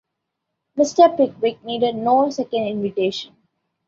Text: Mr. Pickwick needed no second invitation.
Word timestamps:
Mr. 0.75 1.15
Pickwick 1.15 1.63
needed 1.63 1.95
no 1.95 2.27
second 2.31 2.63
invitation. 2.63 3.35